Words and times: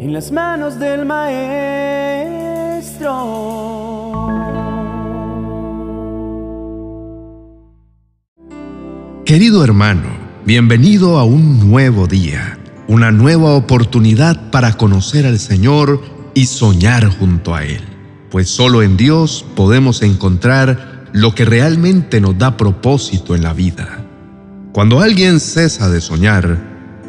en 0.00 0.14
las 0.14 0.32
manos 0.32 0.78
del 0.78 1.04
Maestro. 1.04 1.50
Querido 9.26 9.62
hermano, 9.62 10.08
bienvenido 10.46 11.18
a 11.18 11.24
un 11.24 11.68
nuevo 11.68 12.06
día, 12.06 12.58
una 12.88 13.10
nueva 13.10 13.50
oportunidad 13.50 14.50
para 14.50 14.78
conocer 14.78 15.26
al 15.26 15.38
Señor 15.38 16.00
y 16.32 16.46
soñar 16.46 17.06
junto 17.06 17.54
a 17.54 17.64
Él, 17.64 17.82
pues 18.30 18.48
solo 18.48 18.82
en 18.82 18.96
Dios 18.96 19.44
podemos 19.54 20.00
encontrar 20.00 21.10
lo 21.12 21.34
que 21.34 21.44
realmente 21.44 22.22
nos 22.22 22.38
da 22.38 22.56
propósito 22.56 23.34
en 23.34 23.42
la 23.42 23.52
vida. 23.52 24.02
Cuando 24.72 25.00
alguien 25.00 25.40
cesa 25.40 25.90
de 25.90 26.00
soñar, 26.00 26.56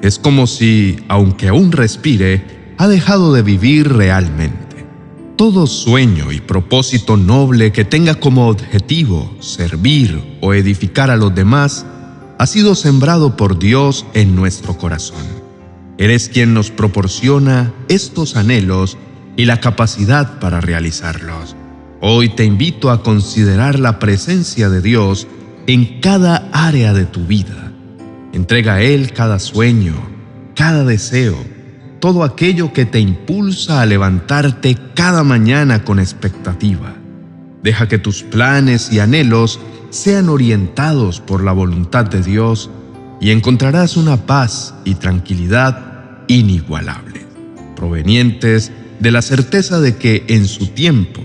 es 0.02 0.20
como 0.20 0.46
si, 0.46 0.98
aunque 1.08 1.48
aún 1.48 1.72
respire, 1.72 2.61
ha 2.82 2.88
dejado 2.88 3.32
de 3.32 3.44
vivir 3.44 3.94
realmente. 3.94 4.88
Todo 5.36 5.68
sueño 5.68 6.32
y 6.32 6.42
propósito 6.42 7.16
noble 7.16 7.72
que 7.72 7.86
tenga 7.86 8.16
como 8.16 8.48
objetivo 8.48 9.32
servir 9.40 10.40
o 10.42 10.56
edificar 10.56 11.12
a 11.12 11.16
los 11.16 11.36
demás 11.36 11.86
ha 12.40 12.48
sido 12.48 12.74
sembrado 12.74 13.38
por 13.38 13.60
Dios 13.60 14.08
en 14.16 14.36
nuestro 14.36 14.80
corazón. 14.80 15.22
Eres 16.00 16.28
quien 16.28 16.56
nos 16.56 16.72
proporciona 16.72 17.72
estos 17.88 18.36
anhelos 18.36 18.98
y 19.38 19.46
la 19.46 19.60
capacidad 19.60 20.40
para 20.40 20.60
realizarlos. 20.60 21.56
Hoy 22.02 22.30
te 22.30 22.46
invito 22.46 22.90
a 22.90 23.04
considerar 23.04 23.78
la 23.78 24.00
presencia 24.00 24.70
de 24.70 24.82
Dios 24.82 25.28
en 25.68 26.02
cada 26.02 26.50
área 26.52 26.94
de 26.94 27.06
tu 27.06 27.28
vida. 27.28 27.74
Entrega 28.34 28.74
a 28.74 28.82
Él 28.82 29.14
cada 29.14 29.38
sueño, 29.38 29.94
cada 30.56 30.84
deseo, 30.84 31.38
todo 32.02 32.24
aquello 32.24 32.74
que 32.74 32.86
te 32.86 33.00
impulsa 33.00 33.80
a 33.80 33.86
levantarte 33.86 34.76
cada 34.96 35.24
mañana 35.24 35.86
con 35.86 36.00
expectativa. 36.00 36.96
Deja 37.62 37.88
que 37.88 38.00
tus 38.00 38.24
planes 38.24 38.92
y 38.92 39.00
anhelos 39.00 39.60
sean 39.92 40.28
orientados 40.28 41.22
por 41.22 41.44
la 41.44 41.52
voluntad 41.52 42.06
de 42.06 42.24
Dios 42.24 42.72
y 43.22 43.30
encontrarás 43.30 43.98
una 43.98 44.18
paz 44.18 44.74
y 44.84 44.96
tranquilidad 44.96 46.24
inigualables, 46.28 47.24
provenientes 47.76 48.72
de 49.00 49.12
la 49.12 49.22
certeza 49.22 49.80
de 49.80 49.96
que 49.96 50.26
en 50.28 50.48
su 50.48 50.68
tiempo 50.68 51.22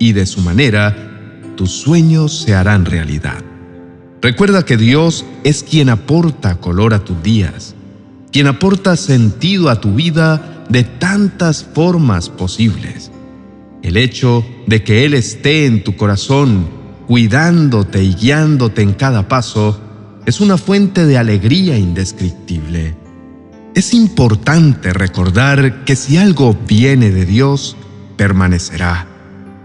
y 0.00 0.12
de 0.12 0.26
su 0.26 0.40
manera 0.40 1.40
tus 1.56 1.70
sueños 1.70 2.42
se 2.42 2.52
harán 2.52 2.84
realidad. 2.84 3.44
Recuerda 4.20 4.64
que 4.64 4.76
Dios 4.76 5.24
es 5.44 5.62
quien 5.62 5.88
aporta 5.88 6.56
color 6.56 6.94
a 6.94 7.04
tus 7.04 7.22
días, 7.22 7.75
quien 8.36 8.48
aporta 8.48 8.98
sentido 8.98 9.70
a 9.70 9.80
tu 9.80 9.94
vida 9.94 10.66
de 10.68 10.84
tantas 10.84 11.64
formas 11.64 12.28
posibles. 12.28 13.10
El 13.82 13.96
hecho 13.96 14.44
de 14.66 14.84
que 14.84 15.06
Él 15.06 15.14
esté 15.14 15.64
en 15.64 15.82
tu 15.82 15.96
corazón, 15.96 16.68
cuidándote 17.06 18.04
y 18.04 18.12
guiándote 18.12 18.82
en 18.82 18.92
cada 18.92 19.26
paso, 19.26 19.80
es 20.26 20.42
una 20.42 20.58
fuente 20.58 21.06
de 21.06 21.16
alegría 21.16 21.78
indescriptible. 21.78 22.94
Es 23.74 23.94
importante 23.94 24.92
recordar 24.92 25.86
que 25.86 25.96
si 25.96 26.18
algo 26.18 26.54
viene 26.68 27.10
de 27.10 27.24
Dios, 27.24 27.74
permanecerá, 28.18 29.06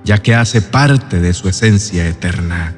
ya 0.05 0.19
que 0.19 0.33
hace 0.33 0.61
parte 0.61 1.19
de 1.19 1.33
su 1.33 1.49
esencia 1.49 2.07
eterna. 2.07 2.73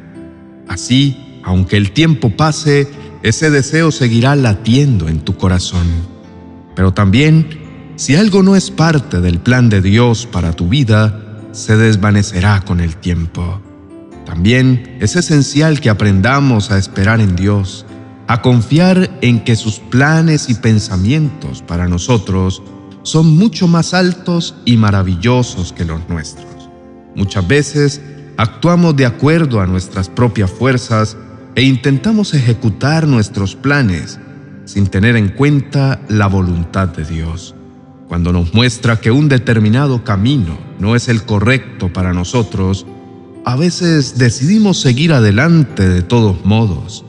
Así, 0.68 1.40
aunque 1.44 1.78
el 1.78 1.92
tiempo 1.92 2.32
pase, 2.32 2.90
ese 3.24 3.50
deseo 3.50 3.92
seguirá 3.92 4.36
latiendo 4.36 5.08
en 5.08 5.22
tu 5.22 5.38
corazón. 5.38 5.88
Pero 6.76 6.94
también, 6.94 7.48
si 7.96 8.16
algo 8.16 8.44
no 8.44 8.58
es 8.58 8.70
parte 8.70 9.22
del 9.22 9.40
plan 9.40 9.70
de 9.70 9.82
Dios 9.82 10.28
para 10.30 10.52
tu 10.52 10.68
vida, 10.68 11.40
se 11.54 11.78
desvanecerá 11.78 12.62
con 12.62 12.82
el 12.82 12.98
tiempo. 12.98 13.62
También 14.26 14.98
es 15.00 15.16
esencial 15.16 15.80
que 15.80 15.90
aprendamos 15.90 16.70
a 16.70 16.78
esperar 16.78 17.22
en 17.22 17.38
Dios, 17.38 17.86
a 18.28 18.42
confiar 18.42 19.18
en 19.22 19.44
que 19.44 19.56
sus 19.56 19.80
planes 19.80 20.50
y 20.50 20.56
pensamientos 20.56 21.62
para 21.62 21.88
nosotros 21.88 22.62
son 23.04 23.38
mucho 23.38 23.68
más 23.68 23.94
altos 23.94 24.56
y 24.66 24.76
maravillosos 24.76 25.72
que 25.72 25.86
los 25.86 26.10
nuestros. 26.10 26.70
Muchas 27.16 27.48
veces 27.48 28.02
actuamos 28.36 28.96
de 28.98 29.06
acuerdo 29.06 29.62
a 29.62 29.68
nuestras 29.68 30.10
propias 30.10 30.52
fuerzas 30.52 31.16
e 31.56 31.64
intentamos 31.64 32.34
ejecutar 32.34 33.08
nuestros 33.08 33.56
planes 33.56 34.20
sin 34.66 34.88
tener 34.88 35.16
en 35.16 35.30
cuenta 35.30 36.02
la 36.08 36.28
voluntad 36.28 36.88
de 36.88 37.06
Dios. 37.06 37.54
Cuando 38.08 38.32
nos 38.32 38.54
muestra 38.54 39.00
que 39.00 39.12
un 39.12 39.28
determinado 39.30 40.04
camino 40.04 40.58
no 40.80 40.96
es 40.96 41.10
el 41.10 41.24
correcto 41.24 41.92
para 41.92 42.14
nosotros, 42.14 42.86
a 43.46 43.56
veces 43.56 44.18
decidimos 44.18 44.80
seguir 44.80 45.14
adelante 45.14 45.88
de 45.88 46.02
todos 46.02 46.46
modos. 46.46 47.06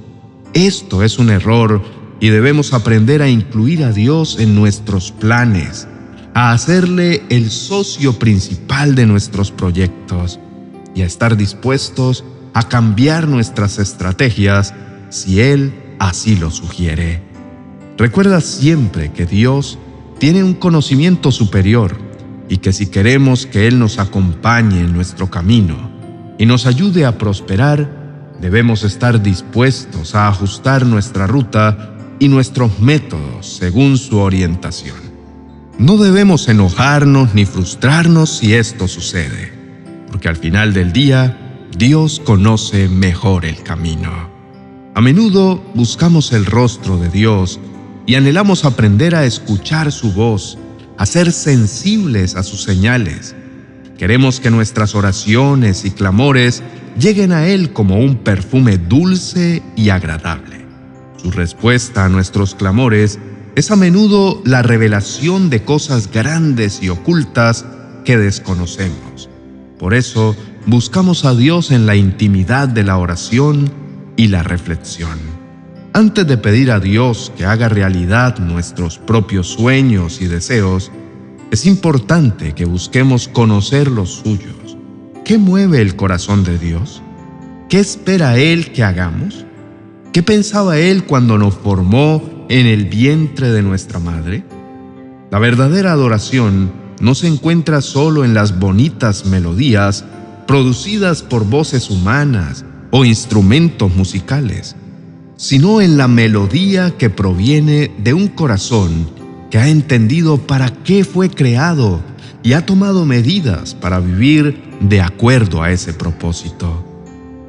Esto 0.52 1.02
es 1.02 1.18
un 1.18 1.30
error 1.30 1.82
y 2.20 2.28
debemos 2.28 2.72
aprender 2.72 3.22
a 3.22 3.28
incluir 3.28 3.84
a 3.84 3.92
Dios 3.92 4.38
en 4.38 4.54
nuestros 4.54 5.12
planes, 5.12 5.86
a 6.34 6.52
hacerle 6.52 7.22
el 7.28 7.50
socio 7.50 8.18
principal 8.18 8.94
de 8.94 9.06
nuestros 9.06 9.50
proyectos 9.50 10.40
y 10.94 11.02
a 11.02 11.06
estar 11.06 11.36
dispuestos 11.36 12.24
a 12.54 12.68
cambiar 12.68 13.28
nuestras 13.28 13.78
estrategias 13.78 14.72
si 15.10 15.40
Él 15.40 15.74
así 15.98 16.36
lo 16.36 16.50
sugiere. 16.50 17.20
Recuerda 17.98 18.40
siempre 18.40 19.12
que 19.12 19.26
Dios 19.26 19.78
tiene 20.18 20.42
un 20.42 20.54
conocimiento 20.54 21.30
superior 21.32 21.96
y 22.48 22.58
que 22.58 22.72
si 22.72 22.86
queremos 22.86 23.46
que 23.46 23.66
Él 23.66 23.78
nos 23.78 23.98
acompañe 23.98 24.80
en 24.80 24.92
nuestro 24.92 25.30
camino 25.30 25.90
y 26.38 26.46
nos 26.46 26.66
ayude 26.66 27.04
a 27.04 27.18
prosperar, 27.18 28.34
debemos 28.40 28.84
estar 28.84 29.22
dispuestos 29.22 30.14
a 30.14 30.28
ajustar 30.28 30.86
nuestra 30.86 31.26
ruta 31.26 31.90
y 32.18 32.28
nuestros 32.28 32.80
métodos 32.80 33.46
según 33.56 33.98
su 33.98 34.18
orientación. 34.18 34.96
No 35.78 35.96
debemos 35.96 36.48
enojarnos 36.48 37.34
ni 37.34 37.46
frustrarnos 37.46 38.30
si 38.38 38.54
esto 38.54 38.86
sucede, 38.86 39.52
porque 40.10 40.28
al 40.28 40.36
final 40.36 40.72
del 40.72 40.92
día, 40.92 41.43
Dios 41.76 42.22
conoce 42.24 42.88
mejor 42.88 43.44
el 43.44 43.64
camino. 43.64 44.30
A 44.94 45.00
menudo 45.00 45.60
buscamos 45.74 46.32
el 46.32 46.46
rostro 46.46 46.98
de 46.98 47.08
Dios 47.08 47.58
y 48.06 48.14
anhelamos 48.14 48.64
aprender 48.64 49.16
a 49.16 49.24
escuchar 49.24 49.90
su 49.90 50.12
voz, 50.12 50.56
a 50.98 51.04
ser 51.04 51.32
sensibles 51.32 52.36
a 52.36 52.44
sus 52.44 52.62
señales. 52.62 53.34
Queremos 53.98 54.38
que 54.38 54.52
nuestras 54.52 54.94
oraciones 54.94 55.84
y 55.84 55.90
clamores 55.90 56.62
lleguen 56.96 57.32
a 57.32 57.48
Él 57.48 57.72
como 57.72 57.98
un 57.98 58.18
perfume 58.18 58.78
dulce 58.78 59.60
y 59.74 59.88
agradable. 59.88 60.64
Su 61.20 61.32
respuesta 61.32 62.04
a 62.04 62.08
nuestros 62.08 62.54
clamores 62.54 63.18
es 63.56 63.72
a 63.72 63.76
menudo 63.76 64.40
la 64.44 64.62
revelación 64.62 65.50
de 65.50 65.64
cosas 65.64 66.08
grandes 66.08 66.84
y 66.84 66.88
ocultas 66.88 67.64
que 68.04 68.16
desconocemos. 68.16 69.28
Por 69.78 69.92
eso, 69.92 70.36
buscamos 70.66 71.24
a 71.24 71.34
Dios 71.34 71.70
en 71.70 71.86
la 71.86 71.96
intimidad 71.96 72.68
de 72.68 72.84
la 72.84 72.96
oración 72.96 73.70
y 74.16 74.28
la 74.28 74.42
reflexión. 74.42 75.18
Antes 75.92 76.26
de 76.26 76.38
pedir 76.38 76.70
a 76.70 76.80
Dios 76.80 77.32
que 77.36 77.44
haga 77.44 77.68
realidad 77.68 78.38
nuestros 78.38 78.98
propios 78.98 79.48
sueños 79.48 80.20
y 80.20 80.26
deseos, 80.26 80.90
es 81.50 81.66
importante 81.66 82.54
que 82.54 82.64
busquemos 82.64 83.28
conocer 83.28 83.88
los 83.88 84.14
suyos. 84.14 84.76
¿Qué 85.24 85.38
mueve 85.38 85.80
el 85.80 85.96
corazón 85.96 86.44
de 86.44 86.58
Dios? 86.58 87.02
¿Qué 87.68 87.78
espera 87.78 88.38
Él 88.38 88.72
que 88.72 88.82
hagamos? 88.82 89.44
¿Qué 90.12 90.22
pensaba 90.22 90.78
Él 90.78 91.04
cuando 91.04 91.38
nos 91.38 91.54
formó 91.54 92.46
en 92.48 92.66
el 92.66 92.86
vientre 92.86 93.52
de 93.52 93.62
nuestra 93.62 93.98
madre? 93.98 94.44
La 95.30 95.38
verdadera 95.38 95.92
adoración 95.92 96.72
no 97.00 97.14
se 97.14 97.28
encuentra 97.28 97.80
solo 97.80 98.24
en 98.24 98.34
las 98.34 98.58
bonitas 98.58 99.26
melodías 99.26 100.04
producidas 100.46 101.22
por 101.22 101.44
voces 101.44 101.90
humanas 101.90 102.64
o 102.90 103.04
instrumentos 103.04 103.94
musicales, 103.94 104.76
sino 105.36 105.80
en 105.80 105.96
la 105.96 106.08
melodía 106.08 106.96
que 106.96 107.10
proviene 107.10 107.90
de 107.98 108.14
un 108.14 108.28
corazón 108.28 109.10
que 109.50 109.58
ha 109.58 109.68
entendido 109.68 110.38
para 110.38 110.70
qué 110.70 111.04
fue 111.04 111.30
creado 111.30 112.00
y 112.42 112.52
ha 112.52 112.66
tomado 112.66 113.04
medidas 113.04 113.74
para 113.74 114.00
vivir 114.00 114.62
de 114.80 115.00
acuerdo 115.00 115.62
a 115.62 115.72
ese 115.72 115.92
propósito. 115.92 116.84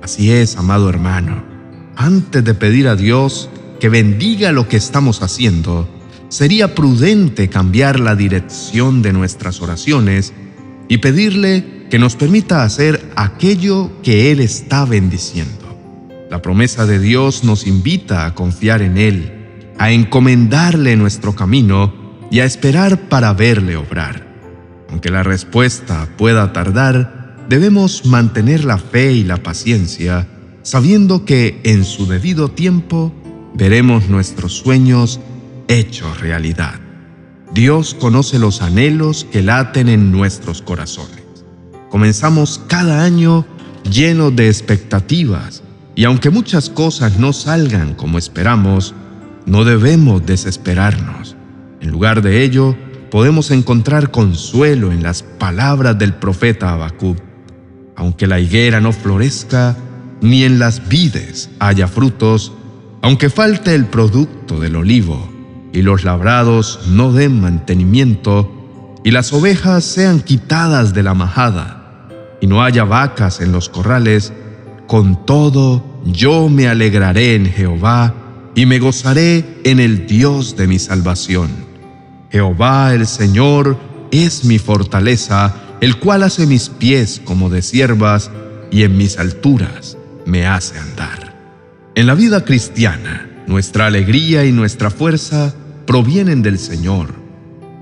Así 0.01 0.31
es, 0.31 0.55
amado 0.55 0.89
hermano, 0.89 1.43
antes 1.95 2.43
de 2.43 2.53
pedir 2.53 2.87
a 2.87 2.95
Dios 2.95 3.49
que 3.79 3.89
bendiga 3.89 4.51
lo 4.51 4.67
que 4.67 4.77
estamos 4.77 5.21
haciendo, 5.21 5.89
sería 6.29 6.75
prudente 6.75 7.49
cambiar 7.49 7.99
la 7.99 8.15
dirección 8.15 9.01
de 9.01 9.13
nuestras 9.13 9.61
oraciones 9.61 10.33
y 10.87 10.99
pedirle 10.99 11.74
que 11.89 11.99
nos 11.99 12.15
permita 12.15 12.63
hacer 12.63 13.11
aquello 13.15 13.91
que 14.01 14.31
Él 14.31 14.39
está 14.39 14.85
bendiciendo. 14.85 15.65
La 16.29 16.41
promesa 16.41 16.85
de 16.85 16.99
Dios 16.99 17.43
nos 17.43 17.67
invita 17.67 18.25
a 18.25 18.33
confiar 18.33 18.81
en 18.81 18.97
Él, 18.97 19.73
a 19.77 19.91
encomendarle 19.91 20.95
nuestro 20.95 21.35
camino 21.35 21.93
y 22.31 22.39
a 22.39 22.45
esperar 22.45 23.07
para 23.09 23.33
verle 23.33 23.75
obrar. 23.75 24.25
Aunque 24.89 25.11
la 25.11 25.23
respuesta 25.23 26.07
pueda 26.17 26.53
tardar, 26.53 27.45
debemos 27.49 28.05
mantener 28.05 28.65
la 28.65 28.77
fe 28.77 29.13
y 29.13 29.23
la 29.23 29.37
paciencia, 29.37 30.27
sabiendo 30.63 31.25
que 31.25 31.61
en 31.63 31.85
su 31.85 32.07
debido 32.07 32.49
tiempo 32.49 33.13
veremos 33.53 34.09
nuestros 34.09 34.53
sueños 34.53 35.19
hechos 35.67 36.19
realidad. 36.19 36.79
Dios 37.53 37.93
conoce 37.93 38.39
los 38.39 38.61
anhelos 38.61 39.27
que 39.31 39.43
laten 39.43 39.87
en 39.87 40.11
nuestros 40.11 40.61
corazones. 40.61 41.24
Comenzamos 41.89 42.61
cada 42.67 43.03
año 43.03 43.45
lleno 43.89 44.31
de 44.31 44.47
expectativas 44.47 45.63
y 45.95 46.03
aunque 46.03 46.29
muchas 46.29 46.69
cosas 46.69 47.17
no 47.17 47.31
salgan 47.31 47.93
como 47.93 48.17
esperamos, 48.17 48.93
no 49.45 49.63
debemos 49.63 50.25
desesperarnos. 50.25 51.35
En 51.79 51.91
lugar 51.91 52.21
de 52.21 52.43
ello, 52.43 52.75
podemos 53.11 53.51
encontrar 53.51 54.11
consuelo 54.11 54.91
en 54.91 55.03
las 55.03 55.23
palabras 55.23 55.97
del 55.97 56.13
profeta 56.13 56.73
Habacuc. 56.73 57.17
Aunque 57.95 58.27
la 58.27 58.39
higuera 58.39 58.81
no 58.81 58.91
florezca, 58.91 59.77
ni 60.21 60.43
en 60.43 60.59
las 60.59 60.89
vides 60.89 61.49
haya 61.59 61.87
frutos, 61.87 62.51
aunque 63.01 63.29
falte 63.29 63.75
el 63.75 63.85
producto 63.85 64.59
del 64.59 64.75
olivo, 64.75 65.29
y 65.71 65.81
los 65.81 66.03
labrados 66.03 66.79
no 66.87 67.11
den 67.11 67.39
mantenimiento, 67.39 68.51
y 69.05 69.11
las 69.11 69.31
ovejas 69.33 69.83
sean 69.83 70.19
quitadas 70.19 70.95
de 70.95 71.03
la 71.03 71.13
majada, 71.13 72.09
y 72.41 72.47
no 72.47 72.63
haya 72.63 72.85
vacas 72.85 73.39
en 73.39 73.51
los 73.51 73.69
corrales, 73.69 74.33
con 74.87 75.27
todo 75.27 76.01
yo 76.05 76.49
me 76.49 76.67
alegraré 76.67 77.35
en 77.35 77.45
Jehová 77.45 78.15
y 78.55 78.65
me 78.65 78.79
gozaré 78.79 79.59
en 79.63 79.79
el 79.79 80.07
Dios 80.07 80.55
de 80.55 80.65
mi 80.65 80.79
salvación. 80.79 81.51
Jehová 82.31 82.95
el 82.95 83.05
Señor 83.05 83.77
es 84.09 84.43
mi 84.43 84.57
fortaleza, 84.57 85.53
el 85.81 85.99
cual 85.99 86.23
hace 86.23 86.47
mis 86.47 86.69
pies 86.69 87.21
como 87.23 87.51
de 87.51 87.61
siervas 87.61 88.31
y 88.71 88.81
en 88.81 88.97
mis 88.97 89.19
alturas 89.19 89.99
me 90.25 90.47
hace 90.47 90.79
andar. 90.79 91.91
En 91.93 92.07
la 92.07 92.15
vida 92.15 92.43
cristiana, 92.43 93.29
nuestra 93.45 93.85
alegría 93.85 94.45
y 94.45 94.51
nuestra 94.51 94.89
fuerza 94.89 95.53
provienen 95.85 96.41
del 96.41 96.57
Señor. 96.57 97.24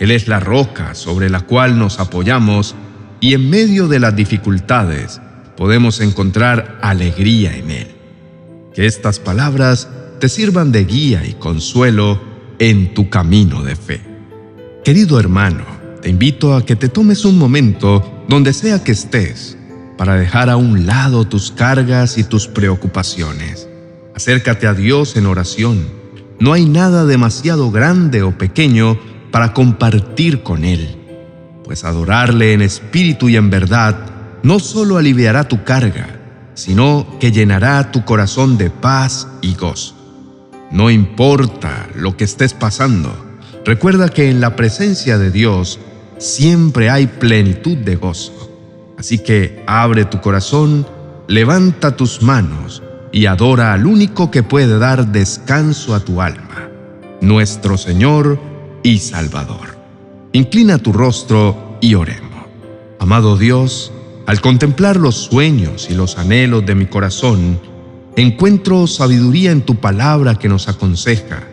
Él 0.03 0.11
es 0.11 0.27
la 0.27 0.41
roca 0.41 0.95
sobre 0.95 1.29
la 1.29 1.39
cual 1.39 1.79
nos 1.79 2.01
apoyamos 2.01 2.75
y 3.21 3.35
en 3.35 3.49
medio 3.49 3.87
de 3.87 4.01
las 4.01 4.13
dificultades 4.13 5.21
podemos 5.55 6.01
encontrar 6.01 6.77
alegría 6.81 7.55
en 7.55 7.71
Él. 7.71 7.87
Que 8.75 8.85
estas 8.85 9.19
palabras 9.19 9.87
te 10.19 10.27
sirvan 10.27 10.73
de 10.73 10.83
guía 10.83 11.25
y 11.25 11.35
consuelo 11.35 12.21
en 12.59 12.93
tu 12.93 13.09
camino 13.09 13.63
de 13.63 13.77
fe. 13.77 14.01
Querido 14.83 15.21
hermano, 15.21 15.63
te 16.01 16.09
invito 16.09 16.53
a 16.53 16.65
que 16.65 16.75
te 16.75 16.89
tomes 16.89 17.23
un 17.23 17.37
momento 17.37 18.25
donde 18.27 18.51
sea 18.51 18.83
que 18.83 18.91
estés 18.91 19.57
para 19.97 20.15
dejar 20.15 20.49
a 20.49 20.57
un 20.57 20.85
lado 20.85 21.23
tus 21.29 21.49
cargas 21.49 22.17
y 22.17 22.25
tus 22.25 22.49
preocupaciones. 22.49 23.69
Acércate 24.13 24.67
a 24.67 24.73
Dios 24.73 25.15
en 25.15 25.27
oración. 25.27 25.87
No 26.41 26.51
hay 26.51 26.65
nada 26.65 27.05
demasiado 27.05 27.71
grande 27.71 28.21
o 28.21 28.37
pequeño 28.37 28.99
para 29.33 29.51
compartir 29.51 30.43
con 30.43 30.63
Él, 30.63 30.95
pues 31.63 31.85
adorarle 31.85 32.53
en 32.53 32.61
espíritu 32.61 33.29
y 33.29 33.35
en 33.35 33.49
verdad 33.49 33.97
no 34.43 34.59
solo 34.59 34.97
aliviará 34.97 35.47
tu 35.47 35.63
carga, 35.63 36.07
sino 36.53 37.17
que 37.19 37.31
llenará 37.31 37.91
tu 37.91 38.05
corazón 38.05 38.59
de 38.59 38.69
paz 38.69 39.27
y 39.41 39.55
gozo. 39.55 39.95
No 40.69 40.91
importa 40.91 41.89
lo 41.95 42.15
que 42.15 42.25
estés 42.25 42.53
pasando, 42.53 43.11
recuerda 43.65 44.09
que 44.09 44.29
en 44.29 44.39
la 44.39 44.55
presencia 44.55 45.17
de 45.17 45.31
Dios 45.31 45.79
siempre 46.19 46.91
hay 46.91 47.07
plenitud 47.07 47.77
de 47.77 47.95
gozo. 47.95 48.51
Así 48.99 49.17
que 49.17 49.63
abre 49.65 50.05
tu 50.05 50.21
corazón, 50.21 50.85
levanta 51.27 51.97
tus 51.97 52.21
manos 52.21 52.83
y 53.11 53.25
adora 53.25 53.73
al 53.73 53.87
único 53.87 54.29
que 54.29 54.43
puede 54.43 54.77
dar 54.77 55.07
descanso 55.07 55.95
a 55.95 56.01
tu 56.01 56.21
alma, 56.21 56.69
nuestro 57.19 57.79
Señor 57.79 58.52
y 58.83 58.99
Salvador. 58.99 59.77
Inclina 60.33 60.77
tu 60.77 60.93
rostro 60.93 61.77
y 61.81 61.95
oremos. 61.95 62.45
Amado 62.99 63.37
Dios, 63.37 63.91
al 64.25 64.41
contemplar 64.41 64.97
los 64.97 65.15
sueños 65.15 65.87
y 65.89 65.95
los 65.95 66.17
anhelos 66.17 66.65
de 66.65 66.75
mi 66.75 66.85
corazón, 66.85 67.59
encuentro 68.15 68.87
sabiduría 68.87 69.51
en 69.51 69.61
tu 69.61 69.75
palabra 69.75 70.35
que 70.35 70.49
nos 70.49 70.67
aconseja. 70.67 71.43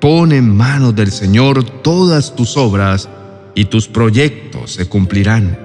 Pon 0.00 0.32
en 0.32 0.56
manos 0.56 0.94
del 0.94 1.10
Señor 1.10 1.64
todas 1.82 2.34
tus 2.34 2.56
obras 2.56 3.08
y 3.54 3.66
tus 3.66 3.88
proyectos 3.88 4.72
se 4.72 4.88
cumplirán. 4.88 5.58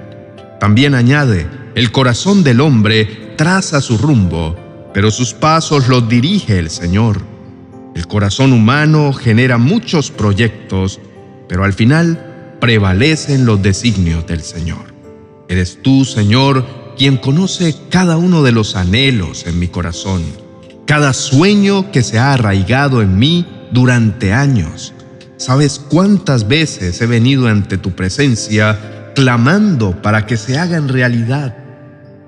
También 0.60 0.94
añade, 0.94 1.46
el 1.74 1.92
corazón 1.92 2.42
del 2.42 2.60
hombre 2.60 3.34
traza 3.36 3.80
su 3.80 3.98
rumbo, 3.98 4.56
pero 4.92 5.10
sus 5.10 5.32
pasos 5.32 5.88
los 5.88 6.08
dirige 6.08 6.58
el 6.58 6.70
Señor. 6.70 7.33
El 7.94 8.06
corazón 8.08 8.52
humano 8.52 9.12
genera 9.12 9.56
muchos 9.58 10.10
proyectos, 10.10 11.00
pero 11.48 11.64
al 11.64 11.72
final 11.72 12.56
prevalecen 12.60 13.46
los 13.46 13.62
designios 13.62 14.26
del 14.26 14.40
Señor. 14.40 14.94
Eres 15.48 15.78
tú, 15.82 16.04
Señor, 16.04 16.66
quien 16.96 17.16
conoce 17.16 17.74
cada 17.90 18.16
uno 18.16 18.42
de 18.42 18.52
los 18.52 18.74
anhelos 18.74 19.46
en 19.46 19.58
mi 19.58 19.68
corazón, 19.68 20.22
cada 20.86 21.12
sueño 21.12 21.92
que 21.92 22.02
se 22.02 22.18
ha 22.18 22.32
arraigado 22.32 23.00
en 23.00 23.18
mí 23.18 23.46
durante 23.70 24.32
años. 24.32 24.92
Sabes 25.36 25.78
cuántas 25.78 26.48
veces 26.48 27.00
he 27.00 27.06
venido 27.06 27.46
ante 27.46 27.78
tu 27.78 27.92
presencia 27.92 29.12
clamando 29.14 30.02
para 30.02 30.26
que 30.26 30.36
se 30.36 30.58
hagan 30.58 30.88
realidad. 30.88 31.56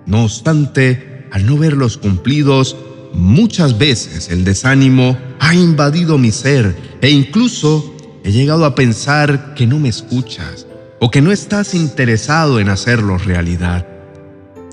No 0.07 0.25
obstante, 0.25 1.27
al 1.33 1.47
no 1.47 1.57
verlos 1.59 1.97
cumplidos, 1.97 2.77
muchas 3.17 3.79
veces 3.79 4.29
el 4.29 4.45
desánimo 4.45 5.17
ha 5.41 5.55
invadido 5.55 6.19
mi 6.19 6.31
ser 6.31 6.77
e 7.01 7.09
incluso 7.09 7.95
he 8.23 8.31
llegado 8.31 8.67
a 8.67 8.75
pensar 8.75 9.55
que 9.55 9.67
no 9.67 9.79
me 9.79 9.89
escuchas 9.89 10.67
o 11.01 11.11
que 11.11 11.23
no 11.23 11.33
estás 11.33 11.75
interesado 11.75 12.61
en 12.61 12.69
hacerlo 12.69 13.17
realidad. 13.17 13.87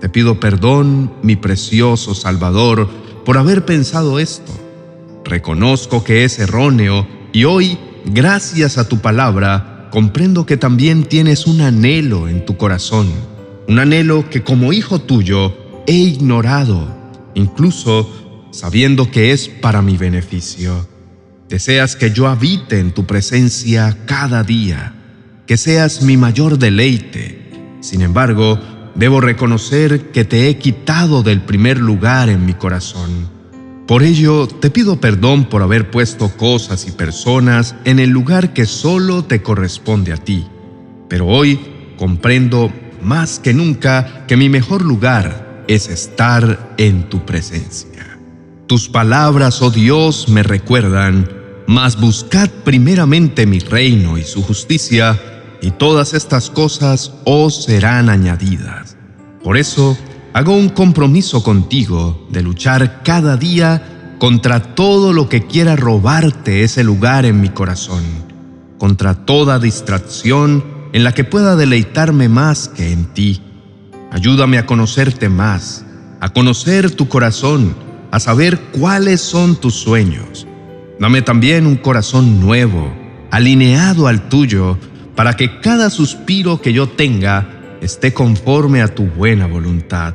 Te 0.01 0.09
pido 0.09 0.41
perdón, 0.41 1.13
mi 1.23 1.37
precioso 1.37 2.13
Salvador, 2.13 2.89
por 3.23 3.37
haber 3.37 3.63
pensado 3.63 4.19
esto. 4.19 4.51
Reconozco 5.23 6.03
que 6.03 6.25
es 6.25 6.37
erróneo 6.39 7.07
y 7.31 7.45
hoy, 7.45 7.77
gracias 8.05 8.77
a 8.77 8.89
tu 8.89 8.99
palabra, 8.99 9.87
comprendo 9.89 10.45
que 10.45 10.57
también 10.57 11.05
tienes 11.05 11.47
un 11.47 11.61
anhelo 11.61 12.27
en 12.27 12.45
tu 12.45 12.57
corazón, 12.57 13.07
un 13.69 13.79
anhelo 13.79 14.29
que 14.29 14.43
como 14.43 14.73
hijo 14.73 14.99
tuyo 14.99 15.55
he 15.87 15.93
ignorado, 15.93 16.93
incluso 17.35 18.22
sabiendo 18.53 19.09
que 19.09 19.33
es 19.33 19.49
para 19.49 19.81
mi 19.81 19.97
beneficio. 19.97 20.87
Deseas 21.49 21.95
que 21.95 22.11
yo 22.11 22.27
habite 22.27 22.79
en 22.79 22.91
tu 22.91 23.05
presencia 23.05 23.97
cada 24.05 24.43
día 24.43 24.95
que 25.45 25.57
seas 25.57 26.01
mi 26.03 26.15
mayor 26.15 26.57
deleite. 26.57 27.51
Sin 27.81 28.01
embargo, 28.01 28.59
debo 28.95 29.19
reconocer 29.19 30.11
que 30.11 30.23
te 30.23 30.47
he 30.47 30.57
quitado 30.57 31.23
del 31.23 31.41
primer 31.41 31.79
lugar 31.79 32.29
en 32.29 32.45
mi 32.45 32.53
corazón. 32.53 33.27
Por 33.87 34.03
ello, 34.03 34.47
te 34.47 34.69
pido 34.69 35.01
perdón 35.01 35.45
por 35.49 35.61
haber 35.61 35.91
puesto 35.91 36.29
cosas 36.37 36.87
y 36.87 36.91
personas 36.91 37.75
en 37.83 37.99
el 37.99 38.11
lugar 38.11 38.53
que 38.53 38.65
solo 38.65 39.25
te 39.25 39.41
corresponde 39.41 40.13
a 40.13 40.17
ti. 40.17 40.47
Pero 41.09 41.27
hoy 41.27 41.59
comprendo 41.97 42.71
más 43.01 43.39
que 43.39 43.53
nunca 43.53 44.25
que 44.27 44.37
mi 44.37 44.47
mejor 44.47 44.83
lugar 44.83 45.65
es 45.67 45.89
estar 45.89 46.75
en 46.77 47.09
tu 47.09 47.25
presencia. 47.25 48.12
Tus 48.73 48.89
palabras, 48.89 49.61
oh 49.61 49.69
Dios, 49.69 50.29
me 50.29 50.41
recuerdan, 50.41 51.29
mas 51.67 51.95
buscad 51.95 52.49
primeramente 52.63 53.45
mi 53.45 53.59
reino 53.59 54.17
y 54.17 54.23
su 54.23 54.41
justicia, 54.41 55.21
y 55.61 55.69
todas 55.69 56.15
estas 56.15 56.49
cosas 56.49 57.13
os 57.23 57.65
serán 57.65 58.09
añadidas. 58.09 58.97
Por 59.43 59.57
eso, 59.57 59.95
hago 60.33 60.57
un 60.57 60.69
compromiso 60.69 61.43
contigo 61.43 62.25
de 62.31 62.41
luchar 62.41 63.03
cada 63.03 63.37
día 63.37 64.15
contra 64.17 64.73
todo 64.73 65.13
lo 65.13 65.29
que 65.29 65.45
quiera 65.45 65.75
robarte 65.75 66.63
ese 66.63 66.83
lugar 66.83 67.27
en 67.27 67.41
mi 67.41 67.49
corazón, 67.49 68.01
contra 68.79 69.13
toda 69.13 69.59
distracción 69.59 70.63
en 70.93 71.03
la 71.03 71.11
que 71.11 71.23
pueda 71.23 71.55
deleitarme 71.55 72.27
más 72.27 72.69
que 72.69 72.91
en 72.91 73.05
ti. 73.13 73.39
Ayúdame 74.09 74.57
a 74.57 74.65
conocerte 74.65 75.29
más, 75.29 75.85
a 76.19 76.29
conocer 76.29 76.89
tu 76.89 77.07
corazón, 77.07 77.92
a 78.13 78.19
saber 78.19 78.59
cuáles 78.77 79.21
son 79.21 79.55
tus 79.55 79.73
sueños. 79.73 80.45
Dame 80.99 81.23
también 81.23 81.65
un 81.65 81.77
corazón 81.77 82.39
nuevo, 82.39 82.93
alineado 83.31 84.05
al 84.05 84.29
tuyo, 84.29 84.77
para 85.15 85.33
que 85.35 85.59
cada 85.61 85.89
suspiro 85.89 86.61
que 86.61 86.73
yo 86.73 86.87
tenga 86.87 87.49
esté 87.81 88.13
conforme 88.13 88.83
a 88.83 88.93
tu 88.93 89.05
buena 89.07 89.47
voluntad. 89.47 90.13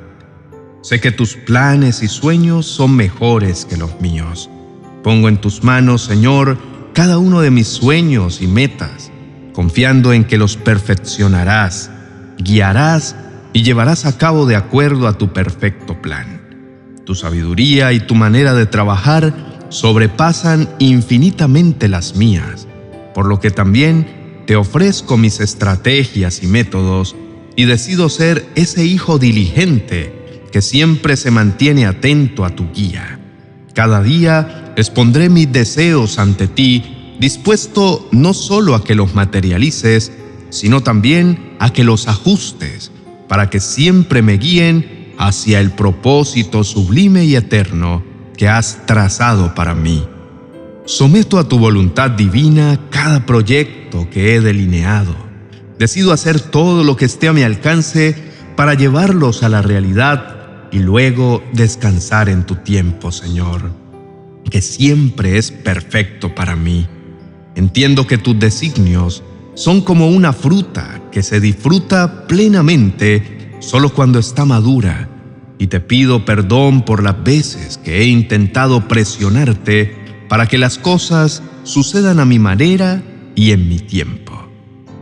Sé 0.80 1.00
que 1.00 1.10
tus 1.10 1.34
planes 1.34 2.04
y 2.04 2.06
sueños 2.06 2.66
son 2.66 2.94
mejores 2.94 3.64
que 3.64 3.76
los 3.76 4.00
míos. 4.00 4.48
Pongo 5.02 5.28
en 5.28 5.38
tus 5.38 5.64
manos, 5.64 6.02
Señor, 6.02 6.56
cada 6.92 7.18
uno 7.18 7.40
de 7.40 7.50
mis 7.50 7.66
sueños 7.66 8.40
y 8.40 8.46
metas. 8.46 9.10
confiando 9.54 10.12
en 10.12 10.22
que 10.24 10.38
los 10.38 10.56
perfeccionarás, 10.56 11.90
guiarás 12.38 13.16
y 13.52 13.64
llevarás 13.64 14.06
a 14.06 14.16
cabo 14.16 14.46
de 14.46 14.54
acuerdo 14.54 15.08
a 15.08 15.18
tu 15.18 15.32
perfecto 15.32 16.00
plan. 16.00 16.37
Tu 17.08 17.14
sabiduría 17.14 17.94
y 17.94 18.00
tu 18.00 18.14
manera 18.14 18.52
de 18.52 18.66
trabajar 18.66 19.32
sobrepasan 19.70 20.68
infinitamente 20.78 21.88
las 21.88 22.16
mías, 22.16 22.68
por 23.14 23.24
lo 23.24 23.40
que 23.40 23.50
también 23.50 24.42
te 24.46 24.56
ofrezco 24.56 25.16
mis 25.16 25.40
estrategias 25.40 26.42
y 26.42 26.48
métodos 26.48 27.16
y 27.56 27.64
decido 27.64 28.10
ser 28.10 28.46
ese 28.56 28.84
hijo 28.84 29.18
diligente 29.18 30.42
que 30.52 30.60
siempre 30.60 31.16
se 31.16 31.30
mantiene 31.30 31.86
atento 31.86 32.44
a 32.44 32.50
tu 32.50 32.70
guía. 32.72 33.18
Cada 33.72 34.02
día 34.02 34.74
expondré 34.76 35.30
mis 35.30 35.50
deseos 35.50 36.18
ante 36.18 36.46
ti 36.46 37.16
dispuesto 37.18 38.06
no 38.12 38.34
solo 38.34 38.74
a 38.74 38.84
que 38.84 38.94
los 38.94 39.14
materialices, 39.14 40.12
sino 40.50 40.82
también 40.82 41.56
a 41.58 41.72
que 41.72 41.84
los 41.84 42.06
ajustes, 42.06 42.92
para 43.28 43.48
que 43.48 43.60
siempre 43.60 44.20
me 44.20 44.36
guíen 44.36 44.97
hacia 45.18 45.60
el 45.60 45.72
propósito 45.72 46.64
sublime 46.64 47.24
y 47.24 47.34
eterno 47.34 48.04
que 48.36 48.48
has 48.48 48.86
trazado 48.86 49.54
para 49.54 49.74
mí. 49.74 50.04
Someto 50.86 51.38
a 51.38 51.48
tu 51.48 51.58
voluntad 51.58 52.12
divina 52.12 52.80
cada 52.90 53.26
proyecto 53.26 54.08
que 54.10 54.34
he 54.34 54.40
delineado. 54.40 55.14
Decido 55.78 56.12
hacer 56.12 56.40
todo 56.40 56.84
lo 56.84 56.96
que 56.96 57.04
esté 57.04 57.28
a 57.28 57.32
mi 57.32 57.42
alcance 57.42 58.16
para 58.56 58.74
llevarlos 58.74 59.42
a 59.42 59.48
la 59.48 59.60
realidad 59.60 60.36
y 60.70 60.78
luego 60.78 61.42
descansar 61.52 62.28
en 62.28 62.44
tu 62.44 62.56
tiempo, 62.56 63.12
Señor, 63.12 63.72
que 64.50 64.62
siempre 64.62 65.36
es 65.36 65.50
perfecto 65.50 66.34
para 66.34 66.56
mí. 66.56 66.86
Entiendo 67.54 68.06
que 68.06 68.18
tus 68.18 68.38
designios 68.38 69.22
son 69.54 69.80
como 69.80 70.08
una 70.08 70.32
fruta 70.32 71.02
que 71.10 71.22
se 71.22 71.40
disfruta 71.40 72.26
plenamente 72.28 73.37
solo 73.60 73.90
cuando 73.90 74.18
está 74.18 74.44
madura, 74.44 75.08
y 75.58 75.66
te 75.66 75.80
pido 75.80 76.24
perdón 76.24 76.82
por 76.82 77.02
las 77.02 77.22
veces 77.22 77.78
que 77.78 78.00
he 78.00 78.06
intentado 78.06 78.86
presionarte 78.86 80.26
para 80.28 80.46
que 80.46 80.58
las 80.58 80.78
cosas 80.78 81.42
sucedan 81.64 82.20
a 82.20 82.24
mi 82.24 82.38
manera 82.38 83.02
y 83.34 83.50
en 83.50 83.68
mi 83.68 83.78
tiempo. 83.78 84.48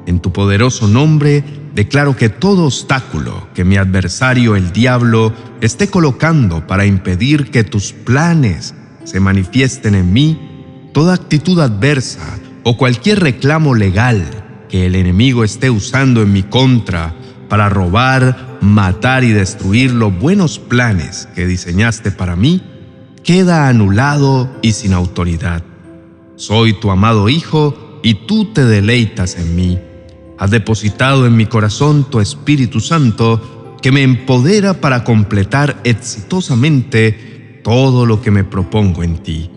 En 0.07 0.21
tu 0.21 0.33
poderoso 0.33 0.89
nombre 0.89 1.45
declaro 1.75 2.17
que 2.17 2.31
todo 2.31 2.65
obstáculo 2.65 3.49
que 3.55 3.65
mi 3.65 3.77
adversario 3.77 4.57
el 4.57 4.73
diablo 4.73 5.33
esté 5.61 5.89
colocando 5.89 6.67
para 6.67 6.87
impedir 6.87 7.51
que 7.51 7.65
tus 7.65 7.93
planes 7.93 8.75
se 9.05 9.21
manifiesten 9.21 9.95
en 9.95 10.13
mí, 10.13 10.89
toda 10.95 11.15
actitud 11.15 11.61
adversa 11.61 12.39
o 12.63 12.77
cualquier 12.77 13.21
reclamo 13.21 13.75
legal 13.75 14.25
que 14.69 14.87
el 14.87 14.95
enemigo 14.95 15.45
esté 15.45 15.71
usando 15.71 16.23
en 16.23 16.33
mi 16.33 16.43
contra 16.43 17.15
para 17.49 17.69
robar, 17.69 18.46
matar 18.61 19.25
y 19.25 19.33
destruir 19.33 19.93
los 19.93 20.17
buenos 20.19 20.59
planes 20.59 21.29
que 21.35 21.47
diseñaste 21.47 22.11
para 22.11 22.37
mí, 22.37 22.63
queda 23.23 23.69
anulado 23.69 24.51
y 24.63 24.73
sin 24.73 24.93
autoridad. 24.93 25.63
Soy 26.37 26.75
tu 26.75 26.91
amado 26.91 27.29
Hijo 27.29 28.01
y 28.03 28.27
tú 28.27 28.53
te 28.53 28.65
deleitas 28.65 29.37
en 29.37 29.57
mí. 29.57 29.79
Has 30.39 30.51
depositado 30.51 31.27
en 31.27 31.37
mi 31.37 31.47
corazón 31.47 32.05
tu 32.11 32.21
Espíritu 32.21 32.81
Santo 32.81 33.77
que 33.81 33.93
me 33.93 34.03
empodera 34.03 34.81
para 34.81 35.05
completar 35.05 35.81
exitosamente 35.85 37.61
todo 37.65 38.07
lo 38.07 38.21
que 38.21 38.31
me 38.31 38.45
propongo 38.45 39.03
en 39.03 39.19
ti. 39.19 39.51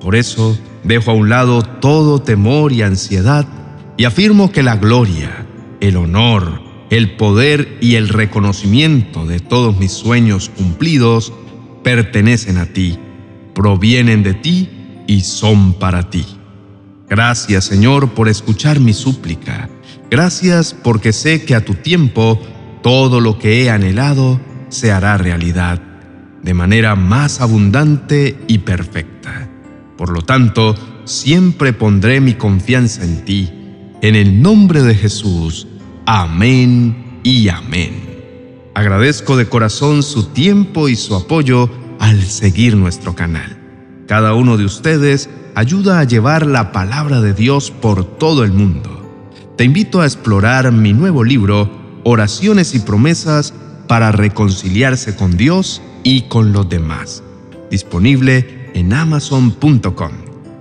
Por 0.00 0.16
eso, 0.16 0.58
Dejo 0.84 1.12
a 1.12 1.14
un 1.14 1.28
lado 1.28 1.62
todo 1.62 2.20
temor 2.20 2.72
y 2.72 2.82
ansiedad 2.82 3.46
y 3.96 4.04
afirmo 4.04 4.50
que 4.50 4.64
la 4.64 4.76
gloria, 4.76 5.46
el 5.80 5.96
honor, 5.96 6.60
el 6.92 7.12
poder 7.12 7.78
y 7.80 7.94
el 7.94 8.10
reconocimiento 8.10 9.24
de 9.24 9.40
todos 9.40 9.78
mis 9.78 9.92
sueños 9.92 10.50
cumplidos 10.54 11.32
pertenecen 11.82 12.58
a 12.58 12.66
ti, 12.66 12.98
provienen 13.54 14.22
de 14.22 14.34
ti 14.34 14.68
y 15.06 15.22
son 15.22 15.72
para 15.72 16.10
ti. 16.10 16.26
Gracias 17.08 17.64
Señor 17.64 18.10
por 18.10 18.28
escuchar 18.28 18.78
mi 18.78 18.92
súplica. 18.92 19.70
Gracias 20.10 20.74
porque 20.74 21.14
sé 21.14 21.46
que 21.46 21.54
a 21.54 21.64
tu 21.64 21.72
tiempo 21.76 22.38
todo 22.82 23.22
lo 23.22 23.38
que 23.38 23.62
he 23.62 23.70
anhelado 23.70 24.38
se 24.68 24.92
hará 24.92 25.16
realidad 25.16 25.80
de 26.42 26.52
manera 26.52 26.94
más 26.94 27.40
abundante 27.40 28.36
y 28.48 28.58
perfecta. 28.58 29.48
Por 29.96 30.10
lo 30.10 30.20
tanto, 30.20 30.74
siempre 31.06 31.72
pondré 31.72 32.20
mi 32.20 32.34
confianza 32.34 33.02
en 33.02 33.24
ti. 33.24 33.50
En 34.02 34.14
el 34.14 34.42
nombre 34.42 34.82
de 34.82 34.94
Jesús. 34.94 35.68
Amén 36.06 37.20
y 37.22 37.48
amén. 37.48 38.02
Agradezco 38.74 39.36
de 39.36 39.48
corazón 39.48 40.02
su 40.02 40.24
tiempo 40.24 40.88
y 40.88 40.96
su 40.96 41.14
apoyo 41.14 41.70
al 42.00 42.22
seguir 42.22 42.76
nuestro 42.76 43.14
canal. 43.14 43.56
Cada 44.08 44.34
uno 44.34 44.56
de 44.56 44.64
ustedes 44.64 45.30
ayuda 45.54 46.00
a 46.00 46.04
llevar 46.04 46.44
la 46.44 46.72
palabra 46.72 47.20
de 47.20 47.34
Dios 47.34 47.70
por 47.70 48.04
todo 48.18 48.42
el 48.42 48.52
mundo. 48.52 49.30
Te 49.56 49.64
invito 49.64 50.00
a 50.00 50.04
explorar 50.04 50.72
mi 50.72 50.92
nuevo 50.92 51.22
libro, 51.22 51.70
Oraciones 52.02 52.74
y 52.74 52.80
Promesas 52.80 53.54
para 53.86 54.10
reconciliarse 54.10 55.14
con 55.14 55.36
Dios 55.36 55.82
y 56.02 56.22
con 56.22 56.52
los 56.52 56.68
demás, 56.68 57.22
disponible 57.70 58.70
en 58.74 58.92
amazon.com. 58.92 60.12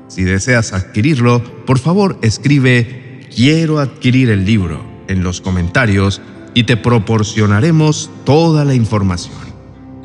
Si 0.07 0.23
deseas 0.23 0.73
adquirirlo, 0.73 1.41
por 1.65 1.79
favor 1.79 2.19
escribe 2.21 3.25
Quiero 3.33 3.79
adquirir 3.79 4.29
el 4.29 4.45
libro 4.45 4.90
en 5.11 5.23
los 5.23 5.41
comentarios 5.41 6.21
y 6.53 6.63
te 6.63 6.77
proporcionaremos 6.77 8.09
toda 8.25 8.65
la 8.65 8.73
información. 8.73 9.35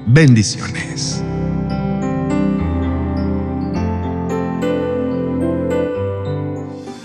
Bendiciones. 0.07 1.23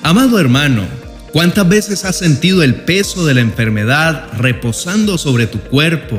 Amado 0.04 0.40
hermano, 0.40 0.84
¿cuántas 1.32 1.70
veces 1.70 2.04
has 2.06 2.18
sentido 2.18 2.64
el 2.64 2.76
peso 2.76 3.26
de 3.26 3.36
la 3.36 3.42
enfermedad 3.42 4.28
reposando 4.38 5.18
sobre 5.18 5.48
tu 5.48 5.60
cuerpo, 5.60 6.18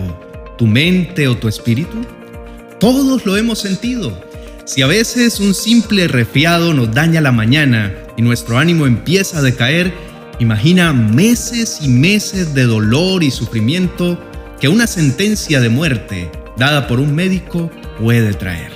tu 0.57 0.67
mente 0.67 1.29
o 1.29 1.37
tu 1.37 1.49
espíritu? 1.49 1.99
Todos 2.81 3.27
lo 3.27 3.37
hemos 3.37 3.59
sentido 3.59 4.13
si 4.65 4.81
a 4.81 4.87
veces 4.87 5.41
un 5.41 5.55
simple 5.55 6.07
resfriado 6.07 6.73
nos 6.73 6.95
daña 6.95 7.21
la 7.21 7.33
mañana 7.33 7.93
y 8.17 8.23
nuestro 8.23 8.59
ánimo 8.59 8.87
empieza 8.87 9.39
a 9.39 9.43
decaer, 9.43 9.93
imagina 10.43 10.93
meses 10.93 11.79
y 11.81 11.89
meses 11.89 12.53
de 12.53 12.65
dolor 12.65 13.23
y 13.23 13.31
sufrimiento 13.31 14.19
que 14.61 14.69
una 14.69 14.87
sentencia 14.87 15.61
de 15.61 15.69
muerte 15.69 16.31
dada 16.57 16.87
por 16.89 16.99
un 16.99 17.15
médico 17.15 17.71
puede 18.01 18.35
traer. 18.35 18.73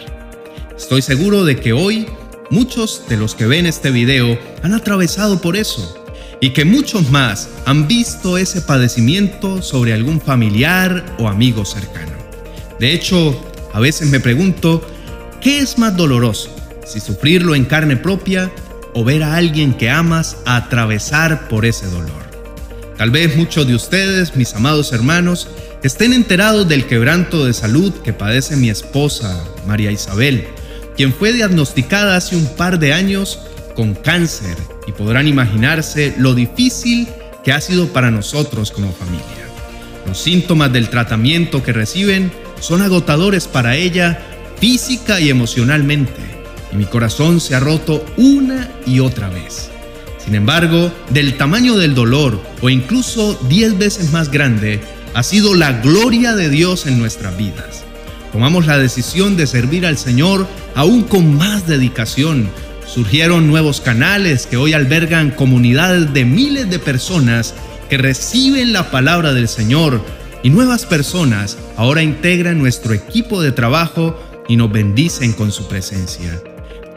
Estoy 0.77 1.03
seguro 1.03 1.45
de 1.45 1.57
que 1.57 1.73
hoy 1.73 2.07
muchos 2.51 3.03
de 3.09 3.17
los 3.17 3.35
que 3.35 3.47
ven 3.47 3.67
este 3.67 3.91
video 3.91 4.39
han 4.63 4.75
atravesado 4.75 5.41
por 5.41 5.57
eso 5.57 5.97
y 6.41 6.51
que 6.51 6.65
muchos 6.65 7.11
más 7.11 7.49
han 7.65 7.89
visto 7.89 8.39
ese 8.39 8.63
padecimiento 8.63 9.61
sobre 9.61 9.93
algún 9.93 10.21
familiar 10.21 11.17
o 11.19 11.29
amigo 11.29 11.65
cercano. 11.65 12.13
De 12.79 12.93
hecho, 12.93 13.45
a 13.73 13.81
veces 13.81 14.09
me 14.09 14.21
pregunto 14.21 14.87
¿Qué 15.41 15.59
es 15.61 15.79
más 15.79 15.97
doloroso? 15.97 16.55
Si 16.85 17.01
sufrirlo 17.01 17.55
en 17.55 17.65
carne 17.65 17.97
propia 17.97 18.51
o 18.97 19.05
ver 19.05 19.23
a 19.23 19.37
alguien 19.37 19.75
que 19.75 19.91
amas 19.91 20.39
atravesar 20.47 21.49
por 21.49 21.67
ese 21.67 21.87
dolor. 21.87 22.25
Tal 22.97 23.11
vez 23.11 23.37
muchos 23.37 23.67
de 23.67 23.75
ustedes, 23.75 24.37
mis 24.37 24.55
amados 24.55 24.91
hermanos, 24.91 25.49
estén 25.83 26.15
enterados 26.15 26.67
del 26.67 26.87
quebranto 26.87 27.45
de 27.45 27.53
salud 27.53 27.93
que 28.03 28.15
padece 28.15 28.57
mi 28.57 28.71
esposa, 28.71 29.45
María 29.67 29.93
Isabel, 29.93 30.47
quien 30.97 31.13
fue 31.13 31.35
diagnosticada 31.35 32.17
hace 32.17 32.37
un 32.37 32.47
par 32.57 32.79
de 32.79 32.95
años 32.95 33.39
con 33.75 33.93
cáncer 33.93 34.57
y 34.87 34.93
podrán 34.93 35.29
imaginarse 35.29 36.15
lo 36.17 36.35
difícil 36.35 37.07
que 37.45 37.53
ha 37.53 37.61
sido 37.61 37.89
para 37.89 38.11
nosotros 38.11 38.71
como 38.71 38.95
familia. 38.95 39.27
Los 40.07 40.17
síntomas 40.17 40.73
del 40.73 40.89
tratamiento 40.89 41.63
que 41.63 41.75
reciben 41.75 42.33
son 42.61 42.81
agotadores 42.81 43.47
para 43.47 43.77
ella 43.77 44.23
física 44.59 45.21
y 45.21 45.29
emocionalmente, 45.29 46.36
mi 46.77 46.85
corazón 46.85 47.41
se 47.41 47.55
ha 47.55 47.61
roto 47.61 48.05
una 48.17 48.71
y 48.87 49.01
otra 49.01 49.29
vez. 49.29 49.71
Sin 50.25 50.35
embargo, 50.35 50.93
del 51.11 51.37
tamaño 51.37 51.77
del 51.77 51.95
dolor, 51.95 52.41
o 52.61 52.69
incluso 52.69 53.39
diez 53.49 53.79
veces 53.79 54.13
más 54.13 54.31
grande, 54.31 54.81
ha 55.15 55.23
sido 55.23 55.55
la 55.55 55.73
gloria 55.73 56.35
de 56.35 56.51
Dios 56.51 56.87
en 56.87 56.99
nuestras 56.99 57.37
vidas. 57.37 57.85
Tomamos 58.33 58.67
la 58.67 58.77
decisión 58.77 59.37
de 59.37 59.47
servir 59.47 59.87
al 59.87 59.97
Señor 59.97 60.47
aún 60.75 61.05
con 61.05 61.37
más 61.37 61.67
dedicación. 61.67 62.51
Surgieron 62.87 63.47
nuevos 63.47 63.81
canales 63.81 64.47
que 64.47 64.57
hoy 64.57 64.73
albergan 64.73 65.31
comunidades 65.31 66.13
de 66.13 66.25
miles 66.25 66.69
de 66.69 66.79
personas 66.79 67.55
que 67.89 67.99
reciben 67.99 68.73
la 68.73 68.91
palabra 68.91 69.33
del 69.33 69.49
Señor 69.49 70.05
y 70.43 70.51
nuevas 70.51 70.87
personas 70.87 71.57
ahora 71.77 72.03
integran 72.03 72.59
nuestro 72.59 72.93
equipo 72.93 73.41
de 73.41 73.53
trabajo 73.53 74.21
y 74.49 74.57
nos 74.57 74.71
bendicen 74.71 75.33
con 75.33 75.51
su 75.51 75.67
presencia. 75.69 76.43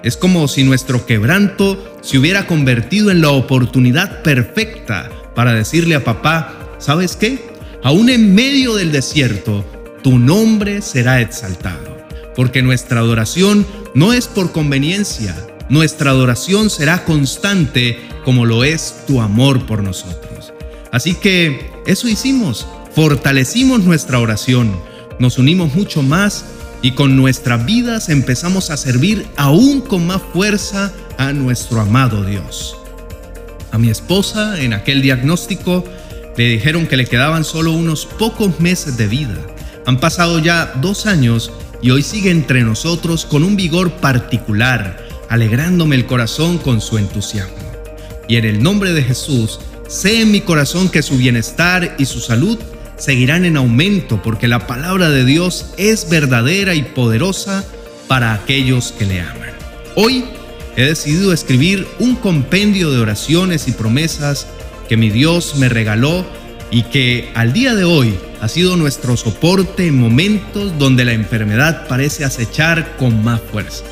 Es 0.04 0.16
como 0.16 0.48
si 0.48 0.64
nuestro 0.64 1.06
quebranto 1.06 1.98
se 2.02 2.18
hubiera 2.18 2.48
convertido 2.48 3.12
en 3.12 3.22
la 3.22 3.32
oportunidad 3.32 4.22
perfecta 4.22 5.10
para 5.36 5.54
decirle 5.54 5.96
a 5.96 6.04
papá, 6.04 6.76
¿sabes 6.80 7.16
qué? 7.16 7.50
Aún 7.84 8.10
en 8.10 8.34
medio 8.34 8.76
del 8.76 8.92
desierto, 8.92 9.66
tu 10.02 10.18
nombre 10.18 10.82
será 10.82 11.20
exaltado, 11.22 11.98
porque 12.36 12.62
nuestra 12.62 13.00
adoración 13.00 13.66
no 13.94 14.14
es 14.14 14.28
por 14.28 14.52
conveniencia, 14.52 15.36
nuestra 15.70 16.12
adoración 16.12 16.70
será 16.70 17.04
constante 17.04 18.00
como 18.24 18.46
lo 18.46 18.64
es 18.64 19.04
tu 19.06 19.22
amor 19.22 19.66
por 19.66 19.84
nosotros. 19.84 20.54
Así 20.92 21.16
que 21.16 21.72
eso 21.86 22.08
hicimos, 22.08 22.68
fortalecimos 22.96 23.84
nuestra 23.84 24.20
oración, 24.20 24.72
nos 25.20 25.38
unimos 25.38 25.76
mucho 25.76 26.02
más 26.02 26.46
y 26.82 26.92
con 26.92 27.16
nuestras 27.16 27.66
vidas 27.66 28.10
empezamos 28.10 28.70
a 28.70 28.78
servir 28.78 29.28
aún 29.36 29.82
con 29.82 30.08
más 30.08 30.22
fuerza 30.34 30.94
a 31.18 31.34
nuestro 31.34 31.82
amado 31.82 32.24
Dios. 32.24 32.78
A 33.72 33.78
mi 33.78 33.90
esposa 33.90 34.62
en 34.62 34.74
aquel 34.74 35.02
diagnóstico 35.02 35.84
le 36.38 36.46
dijeron 36.46 36.88
que 36.88 36.98
le 36.98 37.06
quedaban 37.06 37.44
solo 37.44 37.72
unos 37.72 38.06
pocos 38.06 38.60
meses 38.60 38.98
de 38.98 39.08
vida. 39.08 39.36
Han 39.86 40.00
pasado 40.00 40.40
ya 40.40 40.74
dos 40.82 41.06
años 41.06 41.52
y 41.82 41.92
hoy 41.92 42.02
sigue 42.02 42.32
entre 42.32 42.64
nosotros 42.64 43.26
con 43.26 43.44
un 43.44 43.56
vigor 43.56 43.92
particular, 43.92 44.98
alegrándome 45.30 45.96
el 45.96 46.06
corazón 46.06 46.58
con 46.58 46.82
su 46.82 46.98
entusiasmo. 46.98 47.58
Y 48.28 48.38
en 48.38 48.46
el 48.46 48.64
nombre 48.64 48.94
de 48.94 49.04
Jesús, 49.04 49.60
sé 49.88 50.22
en 50.22 50.32
mi 50.32 50.42
corazón 50.42 50.90
que 50.90 51.02
su 51.02 51.18
bienestar 51.18 51.96
y 51.98 52.06
su 52.06 52.20
salud 52.22 52.58
seguirán 53.00 53.46
en 53.46 53.58
aumento 53.58 54.22
porque 54.22 54.48
la 54.48 54.68
palabra 54.68 55.10
de 55.10 55.26
Dios 55.26 55.74
es 55.78 56.10
verdadera 56.10 56.76
y 56.76 56.84
poderosa 56.84 57.66
para 58.08 58.34
aquellos 58.34 58.92
que 58.92 59.06
le 59.06 59.22
aman. 59.22 59.50
Hoy 59.96 60.26
he 60.76 60.84
decidido 60.84 61.34
escribir 61.34 61.88
un 61.98 62.16
compendio 62.16 62.92
de 62.92 63.00
oraciones 63.00 63.68
y 63.68 63.72
promesas 63.72 64.48
que 64.88 64.98
mi 64.98 65.10
Dios 65.10 65.56
me 65.56 65.70
regaló 65.70 66.26
y 66.72 66.84
que 66.84 67.32
al 67.36 67.54
día 67.54 67.74
de 67.74 67.86
hoy 67.86 68.16
ha 68.42 68.48
sido 68.48 68.78
nuestro 68.78 69.18
soporte 69.18 69.88
en 69.88 70.00
momentos 70.00 70.78
donde 70.78 71.06
la 71.06 71.14
enfermedad 71.14 71.88
parece 71.88 72.26
acechar 72.26 72.96
con 72.98 73.24
más 73.24 73.42
fuerza. 73.52 73.84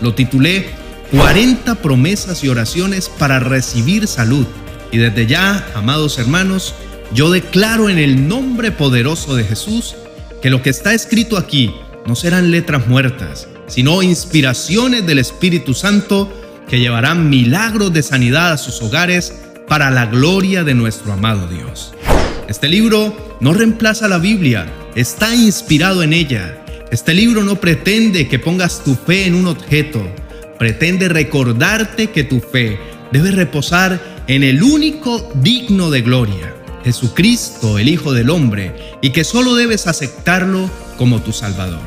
Lo 0.00 0.14
titulé 0.14 0.66
40 1.10 1.76
promesas 1.76 2.42
y 2.42 2.48
oraciones 2.48 3.08
para 3.08 3.38
recibir 3.38 4.06
salud. 4.06 4.46
Y 4.92 4.98
desde 4.98 5.26
ya, 5.26 5.66
amados 5.74 6.18
hermanos, 6.18 6.74
yo 7.12 7.30
declaro 7.30 7.88
en 7.88 7.98
el 7.98 8.28
nombre 8.28 8.72
poderoso 8.72 9.36
de 9.36 9.44
Jesús 9.44 9.94
que 10.42 10.50
lo 10.50 10.62
que 10.62 10.70
está 10.70 10.94
escrito 10.94 11.38
aquí 11.38 11.72
no 12.06 12.14
serán 12.14 12.50
letras 12.50 12.86
muertas, 12.86 13.48
sino 13.66 14.02
inspiraciones 14.02 15.06
del 15.06 15.18
Espíritu 15.18 15.74
Santo 15.74 16.32
que 16.68 16.80
llevarán 16.80 17.28
milagros 17.30 17.92
de 17.92 18.02
sanidad 18.02 18.52
a 18.52 18.58
sus 18.58 18.82
hogares 18.82 19.34
para 19.68 19.90
la 19.90 20.06
gloria 20.06 20.64
de 20.64 20.74
nuestro 20.74 21.12
amado 21.12 21.48
Dios. 21.48 21.92
Este 22.48 22.68
libro 22.68 23.36
no 23.40 23.52
reemplaza 23.52 24.08
la 24.08 24.18
Biblia, 24.18 24.66
está 24.94 25.34
inspirado 25.34 26.02
en 26.02 26.12
ella. 26.12 26.64
Este 26.92 27.12
libro 27.14 27.42
no 27.42 27.56
pretende 27.56 28.28
que 28.28 28.38
pongas 28.38 28.84
tu 28.84 28.94
fe 28.94 29.26
en 29.26 29.34
un 29.34 29.48
objeto, 29.48 30.06
pretende 30.58 31.08
recordarte 31.08 32.10
que 32.10 32.22
tu 32.24 32.40
fe 32.40 32.78
debe 33.10 33.32
reposar 33.32 34.00
en 34.28 34.42
el 34.42 34.62
único 34.62 35.32
digno 35.36 35.90
de 35.90 36.02
gloria, 36.02 36.54
Jesucristo, 36.86 37.80
el 37.80 37.88
Hijo 37.88 38.12
del 38.12 38.30
Hombre, 38.30 38.72
y 39.02 39.10
que 39.10 39.24
solo 39.24 39.56
debes 39.56 39.88
aceptarlo 39.88 40.70
como 40.96 41.20
tu 41.20 41.32
Salvador. 41.32 41.80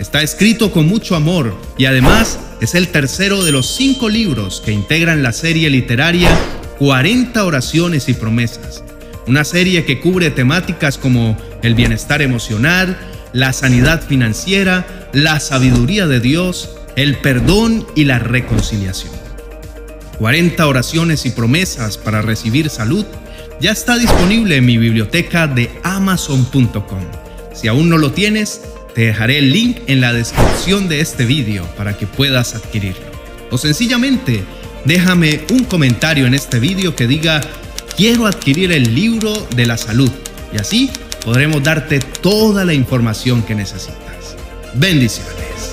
Está 0.00 0.22
escrito 0.22 0.72
con 0.72 0.88
mucho 0.88 1.16
amor 1.16 1.54
y 1.76 1.84
además 1.84 2.38
es 2.62 2.74
el 2.74 2.88
tercero 2.88 3.44
de 3.44 3.52
los 3.52 3.66
cinco 3.66 4.08
libros 4.08 4.62
que 4.64 4.72
integran 4.72 5.22
la 5.22 5.34
serie 5.34 5.68
literaria 5.68 6.30
40 6.78 7.44
oraciones 7.44 8.08
y 8.08 8.14
promesas, 8.14 8.82
una 9.26 9.44
serie 9.44 9.84
que 9.84 10.00
cubre 10.00 10.30
temáticas 10.30 10.96
como 10.96 11.36
el 11.62 11.74
bienestar 11.74 12.22
emocional, 12.22 12.96
la 13.34 13.52
sanidad 13.52 14.00
financiera, 14.02 15.10
la 15.12 15.40
sabiduría 15.40 16.06
de 16.06 16.20
Dios, 16.20 16.70
el 16.96 17.18
perdón 17.18 17.86
y 17.94 18.04
la 18.04 18.18
reconciliación. 18.18 19.12
40 20.16 20.66
oraciones 20.66 21.26
y 21.26 21.32
promesas 21.32 21.98
para 21.98 22.22
recibir 22.22 22.70
salud 22.70 23.04
ya 23.60 23.72
está 23.72 23.96
disponible 23.96 24.56
en 24.56 24.66
mi 24.66 24.78
biblioteca 24.78 25.46
de 25.46 25.70
amazon.com. 25.82 27.04
Si 27.54 27.68
aún 27.68 27.88
no 27.88 27.98
lo 27.98 28.12
tienes, 28.12 28.62
te 28.94 29.02
dejaré 29.02 29.38
el 29.38 29.52
link 29.52 29.78
en 29.86 30.00
la 30.00 30.12
descripción 30.12 30.88
de 30.88 31.00
este 31.00 31.24
vídeo 31.24 31.64
para 31.76 31.96
que 31.96 32.06
puedas 32.06 32.54
adquirirlo. 32.54 33.12
O 33.50 33.58
sencillamente, 33.58 34.44
déjame 34.84 35.42
un 35.50 35.64
comentario 35.64 36.26
en 36.26 36.34
este 36.34 36.58
vídeo 36.58 36.96
que 36.96 37.06
diga 37.06 37.40
quiero 37.96 38.26
adquirir 38.26 38.72
el 38.72 38.94
libro 38.94 39.32
de 39.54 39.66
la 39.66 39.76
salud 39.76 40.10
y 40.52 40.58
así 40.58 40.90
podremos 41.24 41.62
darte 41.62 42.00
toda 42.00 42.64
la 42.64 42.74
información 42.74 43.42
que 43.42 43.54
necesitas. 43.54 44.36
Bendiciones. 44.74 45.71